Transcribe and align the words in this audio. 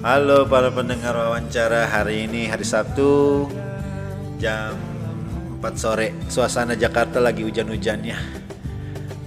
Halo 0.00 0.48
para 0.48 0.72
pendengar 0.72 1.12
wawancara 1.12 1.84
hari 1.84 2.24
ini 2.24 2.48
hari 2.48 2.64
Sabtu 2.64 3.44
jam 4.40 4.72
4 5.60 5.76
sore. 5.76 6.16
Suasana 6.24 6.72
Jakarta 6.72 7.20
lagi 7.20 7.44
hujan-hujannya 7.44 8.16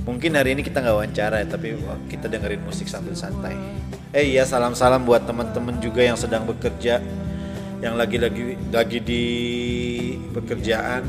mungkin 0.01 0.33
hari 0.33 0.57
ini 0.57 0.65
kita 0.65 0.81
nggak 0.81 0.97
wawancara 0.97 1.45
ya 1.45 1.47
tapi 1.53 1.77
kita 2.09 2.25
dengerin 2.25 2.65
musik 2.65 2.89
sambil 2.89 3.13
santai. 3.13 3.53
Eh 4.17 4.33
iya 4.33 4.49
salam-salam 4.49 5.05
buat 5.05 5.29
teman-teman 5.29 5.77
juga 5.77 6.01
yang 6.01 6.17
sedang 6.17 6.41
bekerja 6.49 6.97
yang 7.77 7.93
lagi-lagi 7.93 8.57
lagi 8.73 8.97
di 8.97 9.23
pekerjaan. 10.33 11.05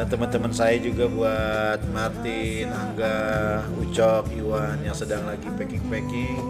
Dan 0.00 0.08
teman-teman 0.08 0.56
saya 0.56 0.80
juga 0.80 1.04
buat 1.04 1.84
Martin, 1.92 2.72
Angga, 2.72 3.60
Ucok, 3.76 4.32
Iwan 4.32 4.80
yang 4.80 4.96
sedang 4.96 5.28
lagi 5.28 5.52
packing-packing 5.52 6.40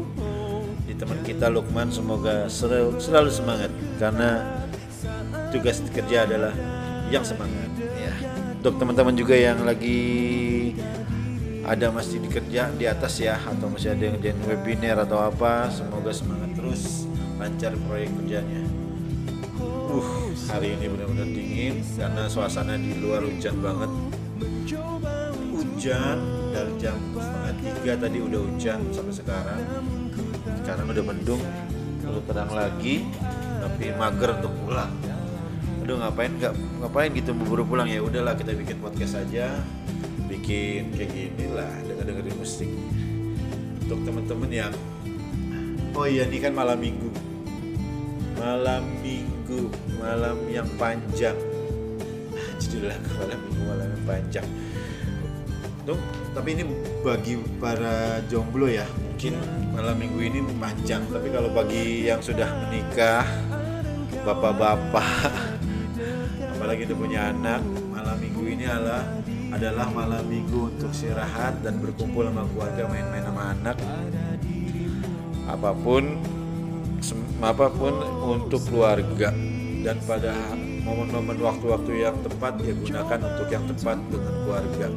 teman 1.05 1.21
kita 1.21 1.53
Lukman. 1.53 1.93
Semoga 1.93 2.49
selalu, 2.49 2.97
selalu 2.97 3.29
semangat 3.29 3.69
karena 4.01 4.41
tugas 5.53 5.85
kerja 5.93 6.25
adalah 6.25 6.57
yang 7.13 7.21
semangat 7.21 7.69
ya. 7.77 8.13
Untuk 8.65 8.81
teman-teman 8.81 9.13
juga 9.13 9.37
yang 9.37 9.61
lagi 9.69 10.73
ada 11.69 11.93
masih 11.93 12.25
dikerja 12.25 12.73
di 12.73 12.89
atas 12.89 13.21
ya 13.21 13.37
atau 13.37 13.69
masih 13.69 13.93
ada 13.93 14.05
yang 14.09 14.17
di 14.17 14.33
webinar 14.49 15.05
atau 15.05 15.21
apa 15.21 15.69
semoga 15.69 16.09
semangat 16.09 16.57
terus 16.57 17.05
lancar 17.37 17.77
proyek 17.85 18.09
kerjanya. 18.25 18.65
Uh 19.61 20.33
hari 20.49 20.73
ini 20.81 20.89
benar-benar 20.89 21.29
dingin 21.29 21.85
karena 22.01 22.25
suasana 22.33 22.81
di 22.81 22.97
luar 22.97 23.21
hujan 23.21 23.61
banget. 23.61 23.93
Hujan 25.55 26.19
dari 26.57 26.73
jam 26.81 26.97
setengah 27.13 27.53
tiga 27.61 27.93
tadi 28.01 28.19
udah 28.25 28.41
hujan 28.41 28.81
sampai 28.89 29.15
sekarang 29.15 29.61
sekarang 30.65 30.89
udah 30.97 31.05
mendung 31.05 31.45
lalu 32.09 32.21
terang 32.25 32.49
lagi 32.49 33.05
tapi 33.61 33.93
mager 34.01 34.33
untuk 34.41 34.53
pulang. 34.65 34.89
Aduh 35.85 36.01
ngapain 36.01 36.33
nggak 36.41 36.55
ngapain 36.81 37.13
gitu 37.13 37.37
buru 37.37 37.69
pulang? 37.69 37.85
Ya 37.85 38.01
udahlah 38.01 38.33
kita 38.33 38.57
bikin 38.57 38.81
podcast 38.81 39.21
aja. 39.21 39.61
Bikin 40.25 40.97
kayak 40.97 41.13
gini 41.13 41.53
lah 41.53 41.69
denger 41.85 42.09
dengerin 42.09 42.37
musik. 42.41 42.73
Untuk 43.85 44.09
temen-temen 44.09 44.49
yang 44.49 44.73
oh 45.93 46.09
iya 46.09 46.25
ini 46.25 46.41
kan 46.41 46.57
malam 46.57 46.81
minggu. 46.81 47.13
Malam 48.41 48.89
minggu 49.05 49.69
malam 50.01 50.49
yang 50.49 50.69
panjang. 50.81 51.37
Judulnya 52.57 52.97
malam 53.21 53.37
minggu 53.37 53.63
malam 53.69 53.87
yang 53.93 54.05
panjang 54.09 54.49
Tuh, 55.85 56.01
tapi 56.33 56.57
ini 56.57 56.65
bagi 57.05 57.37
para 57.61 58.25
jomblo 58.33 58.65
ya 58.65 58.89
mungkin 58.89 59.37
malam 59.77 60.01
minggu 60.01 60.21
ini 60.25 60.39
panjang. 60.57 61.05
Tapi 61.13 61.29
kalau 61.29 61.53
bagi 61.53 62.09
yang 62.09 62.25
sudah 62.25 62.49
menikah 62.65 63.21
bapak-bapak 64.25 65.29
apalagi 66.57 66.89
itu 66.89 66.97
punya 66.97 67.29
anak 67.29 67.61
malam 67.93 68.17
minggu 68.17 68.43
ini 68.49 68.65
adalah 68.65 69.05
adalah 69.53 69.87
malam 69.93 70.25
minggu 70.25 70.73
untuk 70.73 70.89
istirahat 70.89 71.61
dan 71.61 71.77
berkumpul 71.77 72.25
sama 72.25 72.49
keluarga 72.49 72.83
main-main 72.89 73.25
sama 73.29 73.43
anak. 73.53 73.77
Apa 75.45 75.77
pun 75.77 76.17
apa 77.45 77.69
pun 77.69 77.95
untuk 78.25 78.65
keluarga. 78.73 79.37
Dan 79.85 80.01
pada 80.09 80.33
momen-momen 80.57 81.37
waktu-waktu 81.45 82.09
yang 82.09 82.17
tepat 82.25 82.57
ya 82.65 82.73
gunakan 82.73 83.21
untuk 83.21 83.49
yang 83.53 83.69
tepat 83.69 84.01
dengan 84.09 84.33
keluarga 84.49 84.89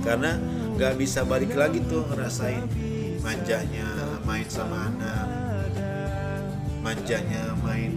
karena 0.00 0.36
nggak 0.76 0.96
bisa 0.96 1.24
balik 1.28 1.52
lagi 1.52 1.84
tuh 1.84 2.04
ngerasain 2.08 2.64
manjanya 3.20 3.88
main 4.24 4.48
sama 4.48 4.88
anak 4.88 5.26
manjanya 6.80 7.52
main 7.60 7.92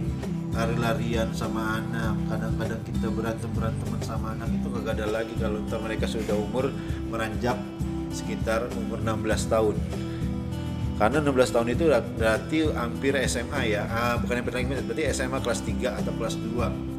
lari-larian 0.54 1.32
sama 1.34 1.82
anak 1.82 2.14
kadang-kadang 2.30 2.80
kita 2.86 3.06
berantem 3.10 3.50
beranteman 3.56 4.00
sama 4.04 4.26
anak 4.38 4.48
itu 4.54 4.68
kagak 4.70 4.94
ada 5.02 5.06
lagi 5.10 5.34
kalau 5.40 5.58
entah 5.58 5.80
mereka 5.82 6.06
sudah 6.06 6.36
umur 6.38 6.70
meranjak 7.10 7.58
sekitar 8.14 8.70
umur 8.78 9.02
16 9.02 9.50
tahun. 9.50 9.74
Karena 10.94 11.18
16 11.26 11.50
tahun 11.50 11.68
itu 11.74 11.84
berarti 11.90 12.58
hampir 12.70 13.18
SMA 13.26 13.60
ya. 13.66 13.82
Ah, 13.90 14.14
bukan 14.14 14.46
hampir 14.46 14.54
lagi 14.54 14.66
berarti 14.70 15.10
SMA 15.10 15.42
kelas 15.42 15.60
3 15.66 15.98
atau 15.98 16.12
kelas 16.14 16.38
2 16.38 16.94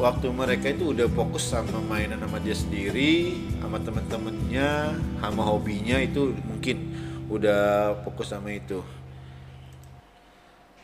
waktu 0.00 0.32
mereka 0.32 0.72
itu 0.72 0.96
udah 0.96 1.12
fokus 1.12 1.52
sama 1.52 1.76
mainan 1.84 2.24
sama 2.24 2.40
dia 2.40 2.56
sendiri 2.56 3.36
sama 3.70 3.86
temen-temennya 3.86 4.98
sama 5.22 5.46
hobinya 5.46 5.94
itu 6.02 6.34
mungkin 6.42 6.90
udah 7.30 7.94
fokus 8.02 8.34
sama 8.34 8.50
itu. 8.50 8.82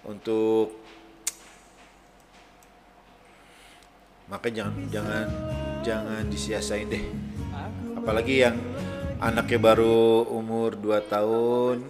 Untuk 0.06 0.70
maka 4.30 4.46
jangan 4.54 4.86
jangan 4.86 5.26
jangan 5.82 6.30
disia-siain 6.30 6.86
deh. 6.86 7.02
Apalagi 7.98 8.46
yang 8.46 8.54
anaknya 9.18 9.58
baru 9.58 10.22
umur 10.30 10.78
2 10.78 11.10
tahun 11.10 11.82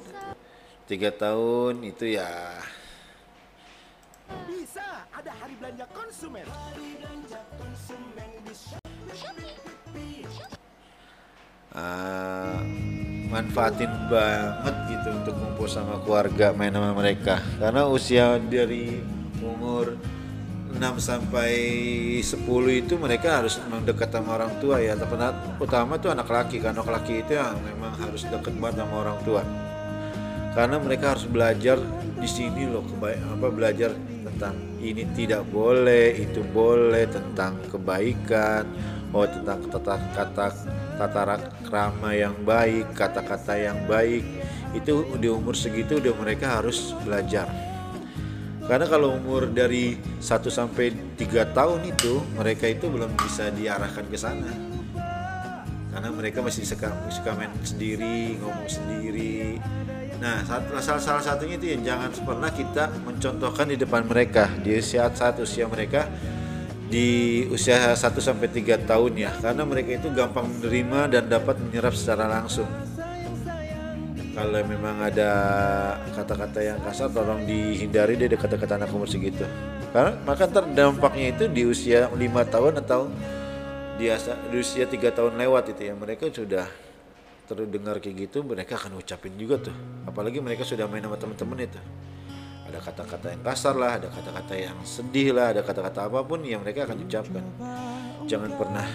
tiga 0.89 1.13
tahun 1.13 1.93
itu 1.93 2.17
ya. 2.17 2.57
Bisa 4.49 5.05
ada 5.13 5.29
hari 5.45 5.61
belanja 5.61 5.85
konsumen 5.93 6.49
uh, 11.77 12.59
manfaatin 13.29 13.91
banget 14.09 14.77
gitu 14.91 15.09
untuk 15.13 15.35
kumpul 15.37 15.69
sama 15.69 16.01
keluarga 16.03 16.57
main 16.57 16.73
sama 16.73 16.97
mereka. 16.97 17.39
Karena 17.61 17.85
usia 17.87 18.41
dari 18.41 18.97
umur 19.45 19.95
6 20.77 20.81
sampai 21.01 21.53
10 22.21 22.45
itu 22.81 22.95
mereka 23.01 23.41
harus 23.41 23.57
mendekat 23.69 24.13
sama 24.13 24.41
orang 24.41 24.53
tua 24.59 24.81
ya. 24.81 24.97
Utama 25.61 26.01
tuh 26.01 26.13
anak 26.13 26.29
laki 26.29 26.61
karena 26.61 26.81
anak 26.81 27.01
laki 27.01 27.25
itu 27.25 27.37
ya 27.37 27.53
memang 27.55 27.93
harus 27.97 28.25
dekat 28.29 28.57
banget 28.57 28.85
sama 28.85 28.95
orang 29.07 29.19
tua. 29.25 29.43
Karena 30.57 30.81
mereka 30.81 31.13
harus 31.13 31.29
belajar 31.29 31.77
di 32.17 32.29
sini 32.29 32.65
loh 32.65 32.81
kebaik 32.81 33.21
apa 33.21 33.47
belajar 33.53 33.91
tentang 34.25 34.57
ini 34.81 35.05
tidak 35.13 35.45
boleh 35.53 36.17
itu 36.17 36.41
boleh 36.49 37.05
tentang 37.13 37.61
kebaikan 37.69 38.65
oh 39.13 39.29
tentang 39.29 39.61
tata 39.69 39.97
kata 40.17 40.47
tata 40.97 41.39
krama 41.69 42.17
yang 42.17 42.35
baik 42.43 42.97
kata-kata 42.97 43.55
yang 43.61 43.85
baik 43.85 44.25
itu 44.73 45.05
di 45.17 45.29
umur 45.29 45.57
segitu 45.57 46.01
udah 46.01 46.15
mereka 46.17 46.61
harus 46.61 46.93
belajar. 47.05 47.49
Karena 48.67 48.91
kalau 48.91 49.15
umur 49.15 49.47
dari 49.47 49.95
1 50.19 50.51
sampai 50.51 50.91
3 51.15 51.55
tahun 51.55 51.87
itu 51.87 52.19
mereka 52.35 52.67
itu 52.67 52.91
belum 52.91 53.15
bisa 53.15 53.55
diarahkan 53.55 54.05
ke 54.11 54.19
sana. 54.19 54.51
Karena 55.95 56.11
mereka 56.11 56.43
masih 56.43 56.67
suka, 56.67 56.91
suka 57.09 57.31
main 57.39 57.49
sendiri 57.63 58.37
ngomong 58.43 58.67
sendiri. 58.67 59.63
Nah 60.19 60.43
salah, 60.43 60.99
salah 60.99 61.23
satunya 61.23 61.57
itu 61.57 61.73
ya 61.73 61.95
jangan 61.95 62.11
pernah 62.27 62.51
kita 62.51 62.91
mencontohkan 63.07 63.71
di 63.71 63.77
depan 63.79 64.03
mereka. 64.03 64.51
Di 64.61 64.83
usia 64.83 65.09
saat 65.15 65.39
usia 65.39 65.71
mereka 65.71 66.11
di 66.87 67.43
usia 67.51 67.95
1 67.99 67.99
sampai 67.99 68.47
3 68.47 68.87
tahun 68.87 69.13
ya 69.19 69.31
karena 69.43 69.67
mereka 69.67 69.99
itu 69.99 70.09
gampang 70.15 70.47
menerima 70.47 71.01
dan 71.11 71.25
dapat 71.27 71.59
menyerap 71.59 71.95
secara 71.99 72.31
langsung. 72.31 72.69
Kalau 74.37 74.61
memang 74.69 75.01
ada 75.01 75.31
kata-kata 76.13 76.61
yang 76.61 76.79
kasar 76.85 77.09
tolong 77.09 77.49
dihindari 77.49 78.21
deh 78.21 78.29
dekat-dekat 78.29 78.69
anak 78.69 78.93
umur 78.93 79.09
segitu. 79.09 79.49
Karena 79.91 80.13
maka 80.29 80.45
ntar 80.45 80.69
dampaknya 80.77 81.33
itu 81.33 81.45
di 81.49 81.65
usia 81.65 82.13
lima 82.13 82.45
tahun 82.45 82.85
atau 82.85 83.09
di, 83.97 84.13
di 84.53 84.57
usia 84.61 84.85
tiga 84.85 85.09
tahun 85.09 85.41
lewat 85.41 85.73
itu 85.73 85.89
ya 85.89 85.95
mereka 85.97 86.29
sudah 86.29 86.69
terdengar 87.49 87.97
kayak 88.03 88.29
gitu 88.29 88.45
mereka 88.45 88.77
akan 88.77 89.01
ucapin 89.01 89.33
juga 89.41 89.57
tuh. 89.73 89.77
Apalagi 90.05 90.39
mereka 90.45 90.69
sudah 90.69 90.85
main 90.85 91.01
sama 91.01 91.17
teman-teman 91.17 91.65
itu 91.65 91.81
ada 92.67 92.79
kata-kata 92.83 93.27
yang 93.31 93.43
kasar 93.47 93.75
lah 93.79 93.93
ada 94.03 94.09
kata-kata 94.11 94.55
yang 94.59 94.77
sedih 94.83 95.31
lah 95.31 95.55
ada 95.55 95.63
kata-kata 95.63 96.11
apa 96.11 96.21
pun 96.27 96.43
yang 96.43 96.67
mereka 96.67 96.83
akan 96.83 96.99
ucapkan. 97.07 97.45
Jangan 98.27 98.51
pernah. 98.59 98.87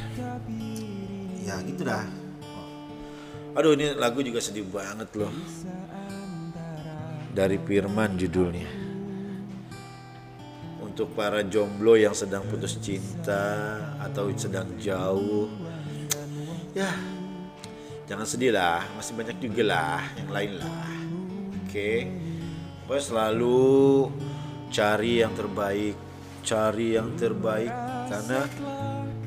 Ya 1.40 1.56
gitu 1.64 1.88
dah. 1.88 2.04
Aduh 3.56 3.76
ini 3.76 3.96
lagu 3.96 4.20
juga 4.20 4.44
sedih 4.44 4.68
banget 4.68 5.08
loh. 5.16 5.32
Dari 7.32 7.56
Firman 7.64 8.20
judulnya. 8.20 8.68
Untuk 10.84 11.16
para 11.16 11.40
jomblo 11.48 11.96
yang 11.96 12.12
sedang 12.12 12.44
putus 12.52 12.76
cinta 12.84 13.80
atau 14.04 14.28
sedang 14.36 14.68
jauh. 14.76 15.48
Ya 16.76 16.92
jangan 18.12 18.28
sedih 18.28 18.52
lah. 18.52 18.84
Masih 19.00 19.16
banyak 19.16 19.40
juga 19.40 19.64
lah 19.64 20.04
yang 20.20 20.28
lain 20.28 20.52
lah. 20.60 20.92
Oke 21.64 22.12
pokoknya 22.92 23.08
selalu 23.08 24.12
cari 24.68 25.24
yang 25.24 25.32
terbaik 25.32 25.96
cari 26.44 27.00
yang 27.00 27.16
terbaik 27.16 27.72
karena 28.12 28.44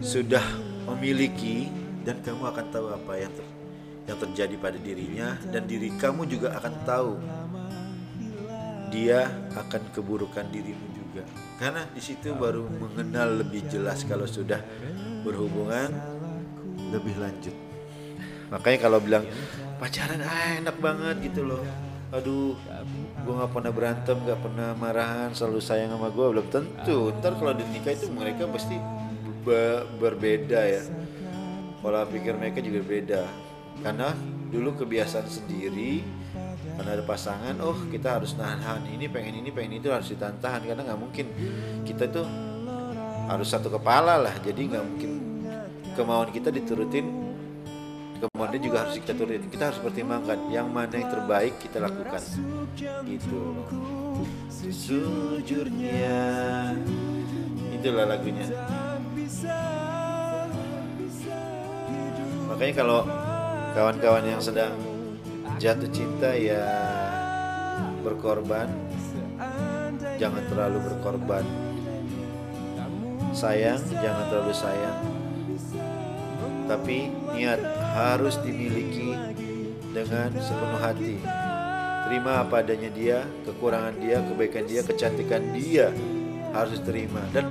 sudah 0.05 0.45
memiliki 0.93 1.73
dan 2.05 2.21
kamu 2.21 2.45
akan 2.53 2.67
tahu 2.69 2.93
apa 2.93 3.13
yang 3.17 3.33
ter 3.33 3.47
yang 4.05 4.19
terjadi 4.21 4.55
pada 4.61 4.77
dirinya 4.77 5.41
dan 5.49 5.65
diri 5.65 5.89
kamu 5.97 6.29
juga 6.29 6.61
akan 6.61 6.75
tahu 6.85 7.13
dia 8.93 9.33
akan 9.57 9.97
keburukan 9.97 10.45
dirimu 10.53 10.87
juga. 10.93 11.25
Karena 11.57 11.89
di 11.89 12.05
situ 12.05 12.37
baru 12.37 12.69
mengenal 12.69 13.49
lebih 13.49 13.65
jelas 13.73 14.05
kalau 14.05 14.29
sudah 14.29 14.61
berhubungan 15.25 15.89
lebih 16.93 17.17
lanjut. 17.17 17.57
Makanya 18.53 18.79
kalau 18.85 19.01
bilang 19.01 19.25
pacaran 19.81 20.21
ah, 20.21 20.61
enak 20.61 20.77
banget 20.85 21.33
gitu 21.33 21.49
loh. 21.49 21.94
Aduh, 22.15 22.55
gue 23.27 23.35
nggak 23.35 23.51
pernah 23.51 23.73
berantem, 23.75 24.15
nggak 24.15 24.39
pernah 24.39 24.71
marahan, 24.79 25.35
selalu 25.35 25.59
sayang 25.59 25.91
sama 25.91 26.15
gue. 26.15 26.27
Belum 26.31 26.47
tentu. 26.47 27.11
Ntar 27.19 27.35
kalau 27.35 27.51
di 27.59 27.67
nikah 27.75 27.91
itu 27.91 28.07
mereka 28.15 28.47
pasti 28.47 28.79
be- 29.43 29.83
berbeda 29.99 30.61
ya. 30.63 30.83
Pola 31.83 32.07
pikir 32.07 32.39
mereka 32.39 32.63
juga 32.63 32.81
beda. 32.87 33.23
Karena 33.83 34.15
dulu 34.47 34.79
kebiasaan 34.79 35.27
sendiri, 35.27 36.07
karena 36.79 37.03
ada 37.03 37.03
pasangan, 37.03 37.59
oh 37.59 37.75
kita 37.91 38.23
harus 38.23 38.39
nahan 38.39 38.87
ini, 38.87 39.11
pengen 39.11 39.43
ini, 39.43 39.51
pengen 39.51 39.83
itu 39.83 39.91
harus 39.91 40.07
ditahan 40.15 40.63
karena 40.63 40.87
nggak 40.87 41.01
mungkin 41.03 41.27
kita 41.83 42.07
tuh 42.15 42.25
harus 43.27 43.51
satu 43.51 43.75
kepala 43.75 44.23
lah. 44.23 44.39
Jadi 44.39 44.71
nggak 44.71 44.85
mungkin 44.87 45.11
kemauan 45.99 46.31
kita 46.31 46.55
diturutin 46.55 47.24
kemauan 48.31 48.51
dia 48.57 48.61
juga 48.63 48.77
harus 48.87 48.95
kita 48.97 49.13
turutin 49.13 49.49
kita 49.53 49.65
harus 49.71 49.81
pertimbangkan 49.81 50.39
yang 50.49 50.69
mana 50.73 50.95
yang 50.97 51.11
terbaik 51.13 51.55
kita 51.61 51.79
lakukan. 51.85 52.23
Gitu. 53.05 53.43
Sejujurnya. 54.49 56.23
Itulah 57.75 58.07
lagunya. 58.09 58.47
Makanya 62.49 62.75
kalau 62.75 63.01
kawan-kawan 63.75 64.25
yang 64.25 64.41
sedang 64.41 64.73
jatuh 65.61 65.91
cinta 65.93 66.33
ya 66.33 66.65
berkorban. 68.03 68.73
Jangan 70.17 70.43
terlalu 70.49 70.79
berkorban. 70.89 71.45
Sayang 73.35 73.83
jangan 73.91 74.25
terlalu 74.31 74.55
sayang 74.55 75.14
tapi 76.65 77.13
niat 77.37 77.61
harus 77.95 78.41
dimiliki 78.41 79.15
dengan 79.95 80.33
sepenuh 80.41 80.81
hati. 80.81 81.17
Terima 82.05 82.45
apa 82.45 82.61
adanya 82.61 82.91
dia, 82.93 83.19
kekurangan 83.49 83.97
dia, 83.97 84.21
kebaikan 84.21 84.65
dia, 84.69 84.81
kecantikan 84.85 85.43
dia 85.57 85.89
harus 86.53 86.79
terima 86.85 87.25
dan 87.35 87.51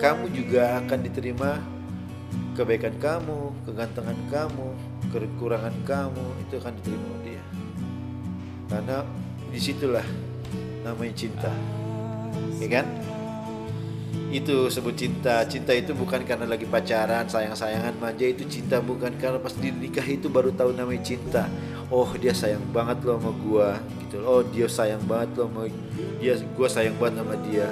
kamu 0.00 0.32
juga 0.34 0.82
akan 0.82 0.98
diterima 1.04 1.60
kebaikan 2.54 2.94
kamu, 3.02 3.50
kegantengan 3.66 4.18
kamu, 4.30 4.68
kekurangan 5.10 5.74
kamu 5.84 6.26
itu 6.46 6.54
akan 6.58 6.72
diterima 6.80 7.14
dia. 7.26 7.44
Karena 8.70 8.96
di 9.50 9.60
situlah 9.60 10.06
namanya 10.82 11.14
cinta, 11.14 11.52
ya 12.58 12.68
kan? 12.80 12.86
Itu 14.34 14.66
sebut 14.66 14.94
cinta. 14.98 15.46
Cinta 15.46 15.70
itu 15.70 15.94
bukan 15.94 16.26
karena 16.26 16.50
lagi 16.50 16.66
pacaran 16.66 17.30
sayang-sayangan 17.30 17.94
manja. 18.02 18.26
Itu 18.26 18.42
cinta 18.50 18.82
bukan 18.82 19.14
karena 19.14 19.38
pas 19.38 19.54
di 19.54 19.70
nikah 19.70 20.02
itu 20.02 20.26
baru 20.26 20.50
tahu 20.50 20.74
namanya 20.74 21.06
cinta. 21.06 21.46
Oh 21.92 22.10
dia 22.18 22.34
sayang 22.34 22.64
banget 22.74 23.04
loh 23.06 23.20
sama 23.20 23.30
gua 23.44 23.68
gitu 24.02 24.24
oh 24.24 24.42
dia 24.42 24.66
sayang 24.66 25.04
banget 25.06 25.38
loh 25.38 25.46
sama 25.46 25.70
dia. 26.18 26.34
Gua 26.58 26.66
sayang 26.66 26.96
banget 26.98 27.22
sama 27.22 27.34
dia. 27.46 27.68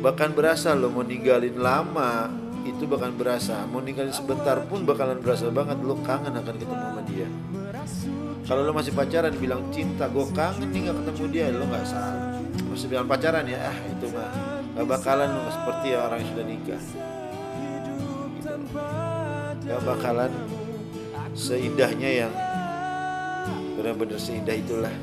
Bahkan 0.00 0.38
berasa 0.38 0.72
lo 0.78 0.92
mau 0.92 1.02
ninggalin 1.02 1.58
lama 1.58 2.30
itu 2.62 2.86
bahkan 2.86 3.10
berasa. 3.10 3.66
Mau 3.66 3.82
ninggalin 3.82 4.14
sebentar 4.14 4.60
pun 4.70 4.86
bakalan 4.86 5.18
berasa 5.18 5.50
banget 5.50 5.82
lo 5.82 5.98
kangen 6.06 6.30
akan 6.30 6.54
ketemu 6.54 6.84
sama 6.86 7.02
dia. 7.10 7.28
Kalau 8.46 8.62
lo 8.66 8.72
masih 8.74 8.94
pacaran 8.94 9.34
bilang 9.34 9.66
cinta 9.74 10.06
gue 10.06 10.26
kangen 10.30 10.70
nih 10.70 10.90
gak 10.90 10.96
ketemu 11.02 11.24
dia 11.34 11.44
lo 11.50 11.64
nggak 11.66 11.84
salah. 11.86 12.38
Masih 12.70 12.86
bilang 12.86 13.06
pacaran 13.10 13.44
ya 13.50 13.58
ah 13.66 13.76
itu 13.90 14.06
mah 14.14 14.49
gak 14.76 14.86
bakalan 14.86 15.30
seperti 15.50 15.88
orang 15.98 16.18
yang 16.22 16.30
sudah 16.30 16.46
nikah. 16.46 16.82
Gak 19.66 19.80
bakalan 19.86 20.32
seindahnya 21.34 22.10
yang 22.26 22.32
benar-benar 23.78 24.18
seindah 24.20 24.56
itulah. 24.56 24.94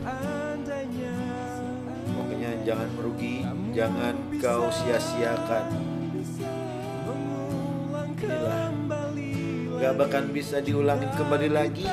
Pokoknya 2.13 2.51
jangan 2.67 2.89
merugi 2.95 3.45
jangan 3.73 4.15
kau 4.39 4.67
sia-siakan. 4.71 5.65
Inilah. 8.17 8.69
Gak 9.77 9.93
bakal 9.93 10.23
bisa 10.33 10.57
diulangin 10.57 11.13
kembali 11.13 11.49
lagi. 11.53 11.85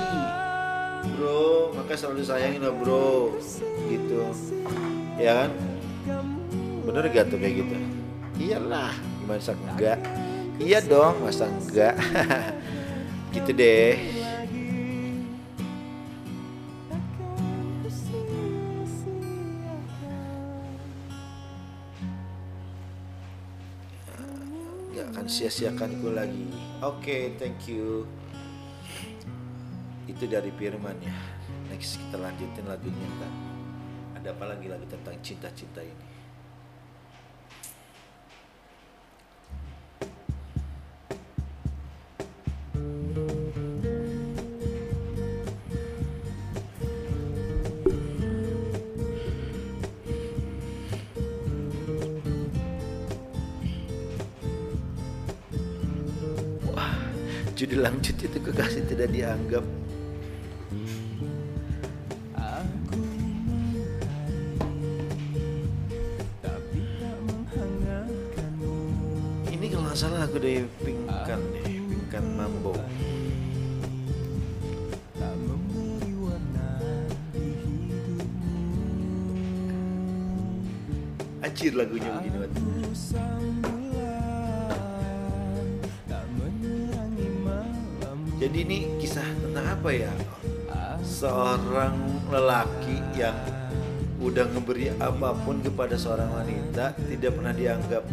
Bro 1.04 1.76
maka 1.76 1.92
selalu 2.00 2.24
sayangin 2.24 2.64
lah 2.64 2.72
bro. 2.72 3.36
Gitu. 3.92 4.24
Ya 5.20 5.44
kan 5.44 5.50
bener 6.84 7.08
gak 7.08 7.32
tuh 7.32 7.40
kayak 7.40 7.64
gitu? 7.64 7.76
Iyalah 8.36 8.92
masa 9.24 9.56
enggak. 9.56 9.98
Iya 10.60 10.78
dong 10.84 11.24
masa 11.24 11.48
enggak? 11.48 11.96
Gitu 13.34 13.50
deh. 13.50 13.98
Nggak 24.94 25.06
akan 25.10 25.26
sia-siakan 25.26 25.90
gue 25.98 26.12
lagi. 26.14 26.46
Oke 26.84 27.34
thank 27.40 27.66
you. 27.66 28.06
Itu 30.06 30.30
dari 30.30 30.52
Firman 30.54 31.00
ya. 31.02 31.16
Next 31.72 31.98
kita 31.98 32.20
lanjutin 32.20 32.68
lagunya 32.70 33.08
ada 34.14 34.32
apa 34.32 34.56
lagi 34.56 34.72
lagi 34.72 34.86
tentang 34.88 35.16
cinta-cinta 35.20 35.84
ini 35.84 36.13
judul 57.64 57.80
lanjut 57.80 58.12
itu 58.20 58.38
kekasih 58.44 58.84
tidak 58.84 59.08
dianggap 59.08 59.64
Ini 69.48 69.72
kalau 69.72 69.88
nggak 69.88 69.96
salah 69.96 70.28
lagu 70.28 70.36
dari 70.36 70.60
Pingkan 70.84 71.40
nih, 71.56 71.80
Pingkan 71.88 72.24
Mambo. 72.36 72.76
Anjir 81.40 81.72
lagunya 81.72 82.12
begini 82.12 82.28
banget. 82.44 82.73
Jadi 88.44 88.60
ini 88.60 89.00
kisah 89.00 89.24
tentang 89.40 89.64
apa 89.72 89.88
ya? 89.88 90.12
Seorang 91.00 91.96
lelaki 92.28 93.00
yang 93.16 93.32
udah 94.20 94.44
ngeberi 94.52 94.92
apa 95.00 95.32
pun 95.48 95.64
kepada 95.64 95.96
seorang 95.96 96.28
wanita 96.28 96.92
tidak 97.08 97.40
pernah 97.40 97.56
dianggap. 97.56 98.04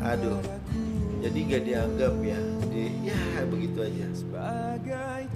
Aduh, 0.00 0.40
jadi 1.20 1.36
nggak 1.36 1.62
dianggap 1.68 2.14
ya? 2.24 2.40
Di, 2.72 3.12
ya 3.12 3.44
begitu 3.44 3.78
aja. 3.84 4.08
Sebagai 4.16 5.28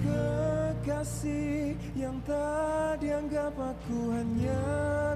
kekasih 0.87 1.75
yang 1.99 2.15
tak 2.23 3.03
dianggap 3.03 3.51
aku 3.59 4.15
hanya 4.15 4.63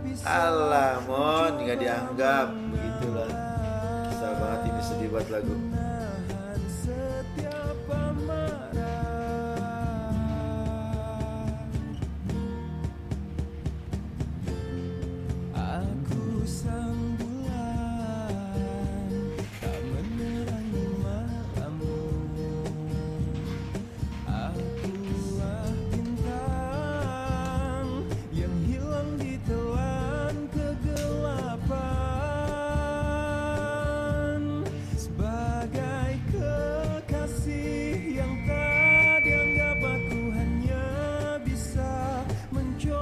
bisa 0.03 0.27
Alah, 0.27 0.99
mon 1.07 1.63
nggak 1.63 1.79
dianggap. 1.79 2.51
Begitulah. 2.75 3.31
Kisah 4.11 4.33
banget 4.35 4.59
ini 4.67 4.81
sedih 4.83 5.09
banget 5.15 5.27
lagu. 5.31 5.55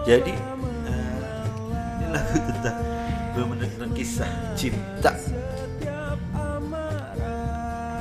Jadi 0.09 0.33
eh, 0.89 1.21
ini 2.01 2.05
lagu 2.09 2.37
tentang 2.49 2.77
benar-benar 3.37 3.89
kisah 3.93 4.31
cinta. 4.57 5.13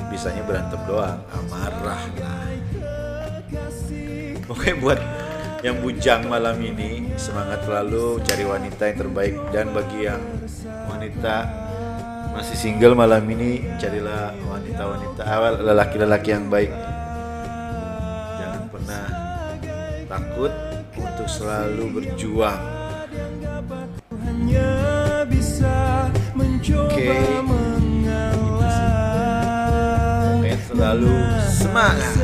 Bisanya 0.09 0.41
berantem 0.49 0.81
doang, 0.89 1.21
amarah 1.29 2.01
lah. 2.17 2.49
Oke 4.49 4.73
buat 4.81 4.97
yang 5.61 5.85
bujang 5.85 6.33
malam 6.33 6.57
ini 6.65 7.13
semangat 7.21 7.61
selalu 7.69 8.25
cari 8.25 8.45
wanita 8.49 8.83
yang 8.89 8.99
terbaik 9.05 9.37
dan 9.53 9.67
bagi 9.77 10.09
yang 10.09 10.23
wanita 10.89 11.45
masih 12.33 12.57
single 12.57 12.97
malam 12.97 13.21
ini 13.29 13.69
carilah 13.77 14.33
wanita-wanita 14.49 15.23
awal 15.29 15.61
lelaki-lelaki 15.61 16.31
yang 16.33 16.49
baik 16.49 16.73
jangan 18.41 18.63
pernah 18.71 19.05
takut 20.09 20.68
untuk 21.29 21.45
selalu 21.45 21.85
berjuang 21.93 22.63
Oke. 26.89 27.15
Pokoknya 30.25 30.59
selalu 30.67 31.13
semangat 31.47 32.18